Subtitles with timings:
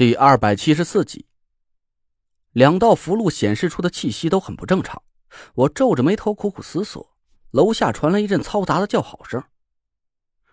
[0.00, 1.26] 第二百七十四集，
[2.52, 5.02] 两道符箓显示出的气息都很不正常。
[5.52, 7.14] 我皱着眉头苦苦思索，
[7.50, 9.44] 楼下传来一阵嘈杂的叫好声：“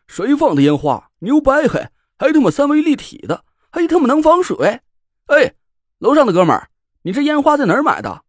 [0.06, 1.12] 谁放的烟花？
[1.20, 1.88] 牛掰嘿！
[2.18, 4.82] 还他妈三维立体的，还他妈能防水！
[5.28, 5.56] 哎，
[6.00, 6.70] 楼上的哥们儿，
[7.04, 8.26] 你这烟花在哪儿买的？”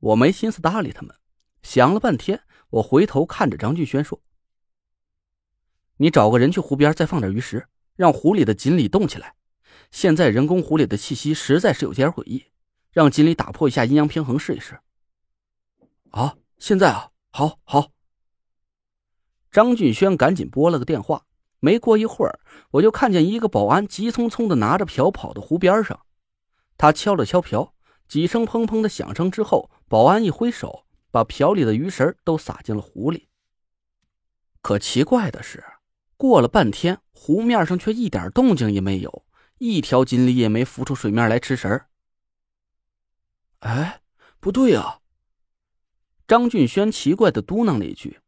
[0.00, 1.16] 我没心思搭理他们，
[1.62, 4.22] 想了半天，我回头看着张俊轩说
[5.96, 9.34] ：“你找个人去湖边，再放点鱼食，让湖里的锦鲤动起来。”
[9.90, 12.46] 现在人工湖里的气息实在是有点诡异，
[12.92, 14.80] 让锦鲤打破一下阴阳平衡试一试。
[16.10, 17.92] 啊，现在啊，好好。
[19.50, 21.24] 张俊轩赶紧拨了个电话。
[21.58, 22.38] 没过一会儿，
[22.72, 25.98] 我就看见一个保安急匆匆的拿着瓢跑到湖边上。
[26.76, 27.74] 他敲了敲瓢，
[28.06, 33.28] 几声砰砰的响声之后，保安一挥手，把瓢里的鱼食都撒进了湖里。
[34.60, 35.64] 可奇怪的是，
[36.18, 39.24] 过了半天，湖面上却一点动静也没有。
[39.58, 41.88] 一条锦鲤也没浮出水面来吃食儿。
[43.60, 44.02] 哎，
[44.38, 45.00] 不对啊！
[46.28, 48.20] 张俊轩奇怪的嘟囔了一句：“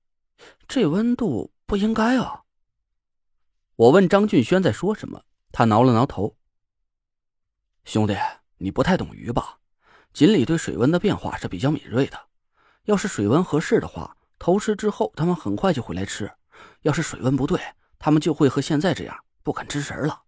[0.66, 2.44] 这温度不应该啊。”
[3.76, 6.36] 我问张俊轩在说什么，他挠了挠头
[7.84, 8.16] ：“兄弟，
[8.56, 9.58] 你不太懂鱼吧？
[10.12, 12.18] 锦鲤对水温的变化是比较敏锐的。
[12.84, 16.26] 要是水温合适的话，投食之后它们很快就会来吃；
[16.82, 17.60] 要是水温不对，
[17.98, 20.22] 它们就会和现在这样不肯吃食了。”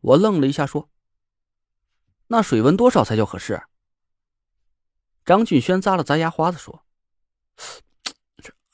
[0.00, 0.88] 我愣了一下，说
[2.28, 3.62] ：“那水温多少才叫合适？”
[5.24, 6.84] 张俊轩咂了咂牙花子，说：“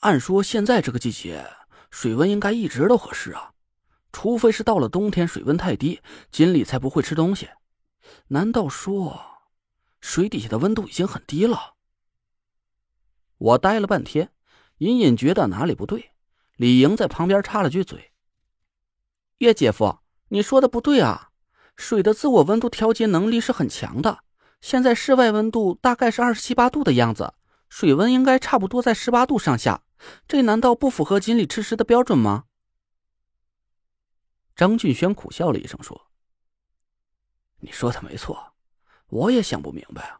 [0.01, 1.49] 按说现在这个季节，
[1.89, 3.53] 水温应该一直都合适啊，
[4.11, 7.49] 除非是到了冬天水温太低，锦鲤才不会吃东西。
[8.27, 9.41] 难道说，
[10.01, 11.73] 水底下的温度已经很低了？”
[13.39, 14.31] 我呆了半天，
[14.77, 16.11] 隐隐觉得哪里不对。
[16.55, 18.13] 李莹在旁边插了句嘴
[19.39, 19.97] ：“岳姐夫。”
[20.33, 21.29] 你说的不对啊，
[21.75, 24.23] 水的自我温度调节能力是很强的。
[24.61, 27.35] 现在室外温度大概是二十七八度的样子，
[27.69, 29.83] 水温应该差不多在十八度上下。
[30.27, 32.45] 这难道不符合锦鲤吃食的标准吗？
[34.55, 36.07] 张俊轩苦笑了一声说
[37.61, 38.53] ：“你说的没错，
[39.09, 40.17] 我也想不明白。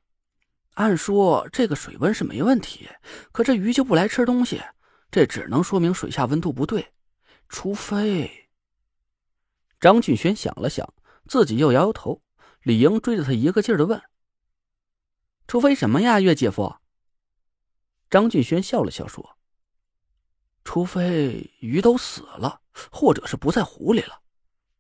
[0.75, 2.88] 按说这个水温是没问题，
[3.31, 4.62] 可这鱼就不来吃东西，
[5.09, 6.94] 这只能说明水下温度不对，
[7.50, 8.41] 除非……”
[9.83, 10.94] 张俊轩想了想，
[11.27, 12.21] 自己又摇摇头。
[12.61, 14.01] 李莹追着他一个劲儿的问
[15.45, 16.77] ：“除非什么呀，岳姐夫？”
[18.09, 19.38] 张俊轩笑了笑说
[20.63, 22.61] ：“除非鱼都死了，
[22.94, 24.21] 或者是不在湖里了。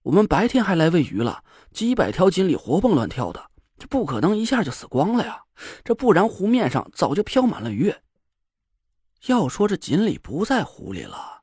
[0.03, 1.43] 我们白天还来喂鱼了，
[1.73, 5.43] 几百条锦鲤活蹦乱跳的，这不可能一下就死光了呀！
[5.83, 7.93] 这不然湖面上早就漂满了鱼。
[9.25, 11.41] 要说这锦鲤不在湖里了，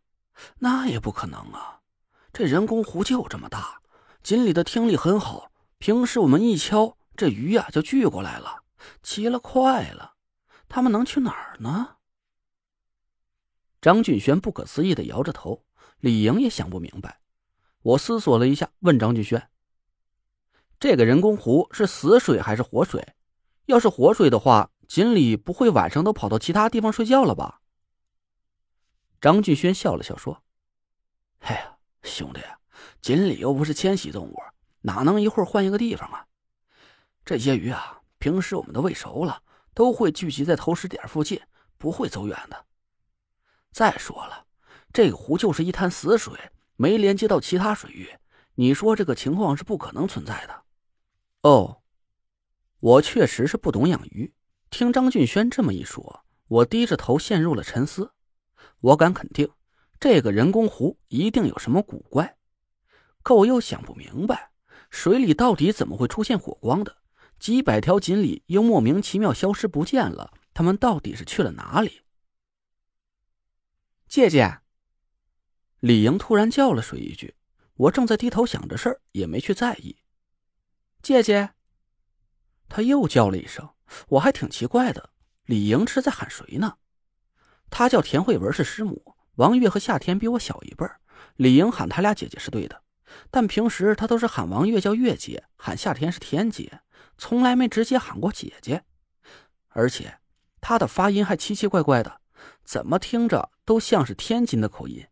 [0.61, 1.77] 那也不可能啊。”
[2.33, 3.83] 这人工湖就这么大，
[4.23, 8.63] 锦鲤的听力很好，平时我们一敲，这鱼呀就聚过来了，
[9.03, 10.15] 奇了快了，
[10.69, 11.97] 他们能去哪儿呢？
[13.81, 15.65] 张俊轩不可思议的摇着头，
[15.99, 17.21] 李莹也想不明白。
[17.83, 19.51] 我思索了一下，问张俊轩
[20.79, 23.15] ：“这个人工湖是死水还是活水？
[23.67, 27.63] 要是活水的话，锦鲤不会晚上都跑到其他地方睡觉了吧？”
[29.21, 30.45] 张俊轩笑了笑说
[31.41, 32.41] ：“哎呀。”兄弟，
[33.01, 34.37] 锦鲤又不是迁徙动物，
[34.81, 36.27] 哪能一会儿换一个地方啊？
[37.25, 39.43] 这些鱼啊，平时我们都喂熟了，
[39.75, 41.41] 都会聚集在投食点附近，
[41.79, 42.67] 不会走远的。
[43.73, 44.47] 再说了，
[44.93, 46.35] 这个湖就是一滩死水，
[46.77, 48.09] 没连接到其他水域，
[48.55, 50.63] 你说这个情况是不可能存在的。
[51.43, 51.83] 哦，
[52.81, 54.33] 我确实是不懂养鱼。
[54.71, 58.13] 听张俊轩这么一说，我低着头陷入了沉思。
[58.81, 59.51] 我敢肯定。
[60.01, 62.39] 这个人工湖一定有什么古怪，
[63.23, 64.51] 可我又想不明白，
[64.89, 66.97] 水里到底怎么会出现火光的？
[67.39, 72.01] 几百条锦鲤又莫名其妙消失不见了，他们到底是去了哪里？
[74.09, 74.61] 姐姐，
[75.81, 77.35] 李莹突然叫了水一句，
[77.75, 79.99] 我正在低头想着事儿，也没去在意。
[81.03, 81.51] 姐姐，
[82.71, 83.69] 她又叫了一声，
[84.09, 85.11] 我还挺奇怪的，
[85.45, 86.79] 李莹是在喊谁呢？
[87.69, 89.17] 她叫田慧文，是师母。
[89.37, 91.01] 王月和夏天比我小一辈儿，
[91.37, 92.83] 李莹喊他俩姐姐是对的，
[93.31, 96.81] 但平时她都是喊王月叫月姐，喊夏天是天姐，
[97.17, 98.85] 从来没直接喊过姐姐。
[99.69, 100.19] 而且
[100.61, 102.21] 她的发音还奇奇怪怪的，
[102.65, 105.07] 怎么听着都像是天津的口音。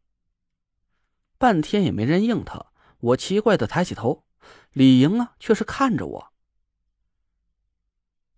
[1.38, 2.66] 半天也没人应她，
[2.98, 4.24] 我奇怪的抬起头，
[4.72, 6.32] 李莹啊却是看着我。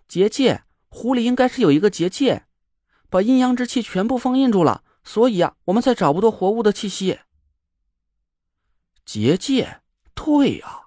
[0.06, 2.46] 结界，湖里应该是有一个结界，
[3.08, 4.84] 把阴阳之气全部封印住了。
[5.10, 7.18] 所以啊，我们才找不到活物的气息。
[9.04, 9.80] 结界，
[10.14, 10.82] 对呀，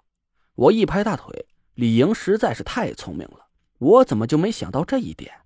[0.56, 3.48] 我一拍大腿，李莹实在是太聪明了，
[3.80, 5.42] 我怎么就没想到这一点？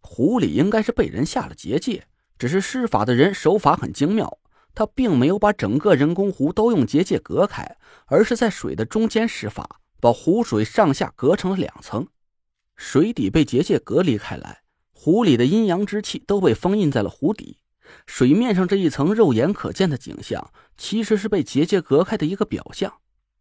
[0.00, 2.06] 狐狸应该是被人下了结界，
[2.38, 4.38] 只是施法的人手法很精妙，
[4.74, 7.76] 他并没有把整个人工湖都用结界隔开，
[8.06, 12.08] 而是在水的中间施法，把湖水上下隔成了两层，
[12.76, 17.58] 水底被结界隔离开来，湖里的阴阳之气都被封印在了湖底。
[18.06, 22.94] 水面上这一层肉眼可见的景象，其实是被结界隔开的一个表象。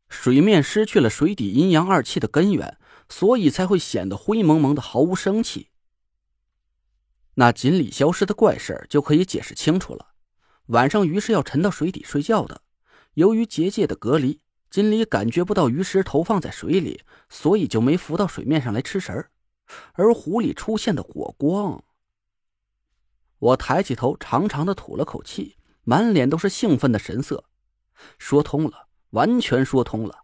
[0.09, 2.77] 水面失去了水底阴阳二气的根源，
[3.09, 5.69] 所以才会显得灰蒙蒙的，毫无生气。
[7.35, 10.07] 那锦鲤消失的怪事就可以解释清楚了。
[10.67, 12.61] 晚上鱼是要沉到水底睡觉的，
[13.13, 19.31] 由于结界的隔离，锦鲤感觉不到鱼食投放在水里，所以就没浮到水面上来吃食儿。
[19.93, 21.83] 而湖里出现的火光。
[23.39, 27.45] 我抬起头，长长的吐了口气，满脸都是兴奋的神色。
[28.17, 30.19] 说通了，完全说通了。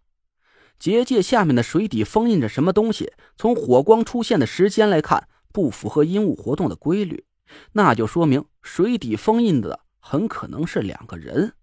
[0.77, 3.13] 结界下面的水底封印着什么东西？
[3.37, 7.25] 从火光出现的时间来看，不符合阴雾活动的规律，
[7.71, 11.53] 那就说明水底封印的很可能是两个人。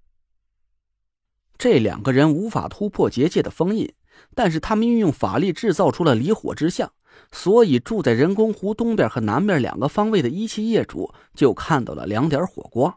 [1.59, 3.95] 这两个人无法突破结界的封印，
[4.35, 6.93] 但是他们运用法力制造出了离火之象。
[7.31, 12.95] 所以，住在人工湖东边和南边两个方位的一期业主就看到了两点火光。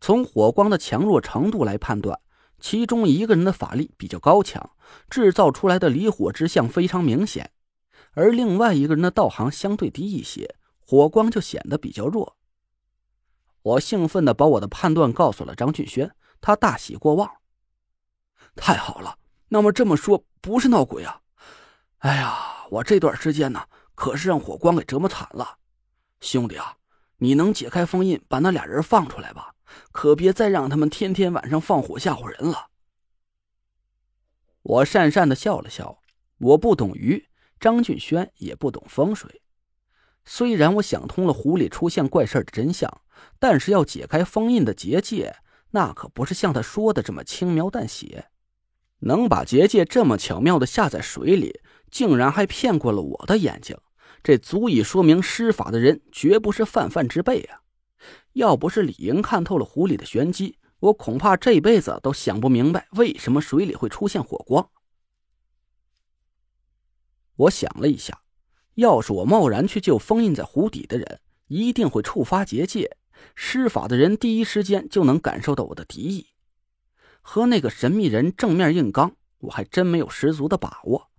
[0.00, 2.18] 从火光的强弱程度来判断，
[2.58, 4.70] 其中一个人的法力比较高强，
[5.10, 7.44] 制造出来的离火之象非常明显；
[8.12, 12.38] 而另外一个人的道行相对低一些，火光就显得比较弱。
[13.62, 16.10] 我兴奋地把我的判断告诉了张俊轩，
[16.40, 17.30] 他大喜过望。
[18.56, 19.18] 太好了，
[19.48, 21.20] 那么这么说不是闹鬼啊？
[21.98, 22.56] 哎呀！
[22.70, 25.58] 我这段时间呢，可是让火光给折磨惨了，
[26.20, 26.76] 兄弟啊，
[27.18, 29.54] 你能解开封印，把那俩人放出来吧？
[29.90, 32.68] 可别再让他们天天晚上放火吓唬人了。
[34.62, 36.00] 我讪讪的笑了笑，
[36.38, 37.28] 我不懂鱼，
[37.58, 39.42] 张俊轩也不懂风水。
[40.24, 43.00] 虽然我想通了湖里出现怪事的真相，
[43.40, 45.34] 但是要解开封印的结界，
[45.70, 48.26] 那可不是像他说的这么轻描淡写。
[49.00, 51.60] 能把结界这么巧妙的下在水里。
[51.90, 53.76] 竟然还骗过了我的眼睛，
[54.22, 57.62] 这足以说明施法的人绝不是泛泛之辈啊！
[58.34, 64.70] 要不是李莹看透了湖里的玄机，我恐怕这辈子都想不明白为什么水里会出现火光。
[67.36, 68.22] 我想了一下，
[68.74, 72.96] 要是我贸然去救封印在湖底的人，一定会触发结界，
[73.34, 76.28] 施法的人第一时间就能感受到我的敌意。
[77.22, 81.10] 和那个神秘人正面硬刚，我还真没有十足的把握。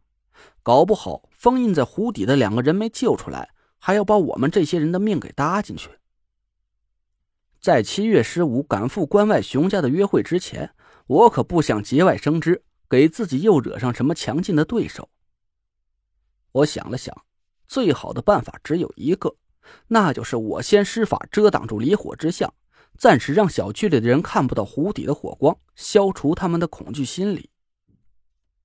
[0.63, 5.89] 搞不好封印在湖底的两个人没救出来，还要把我们这些人的命给搭进去。
[7.59, 10.73] 在七月十五赶赴关外熊家的约会之前，
[11.05, 15.09] 我可不想节外生枝，给自己又惹上什么强劲的对手。
[16.51, 17.15] 我想了想，
[17.67, 19.35] 最好的办法只有一个，
[19.87, 22.51] 那就是我先施法遮挡住离火之象，
[22.97, 27.50] 暂时让小区里的人看不到湖底的火光，消除他们的恐惧心理。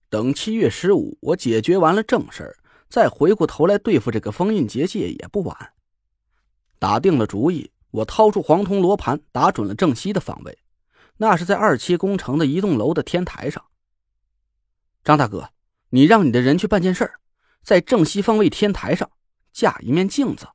[0.09, 2.57] 等七月十五，我解决完了正事儿，
[2.89, 5.73] 再回过头来对付这个封印结界也不晚。
[6.79, 10.59] 打定了主意，我掏出黄铜罗盘，打准了正西的方位，
[11.17, 13.65] 那是在二期工程的一栋楼的天台上。
[15.03, 15.51] 张大哥，
[15.91, 17.11] 你让你的人去办件事，
[17.63, 19.11] 在正西方位天台上
[19.53, 20.47] 架一面镜子。